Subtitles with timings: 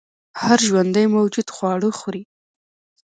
[0.43, 2.23] هر ژوندی موجود خواړه خوري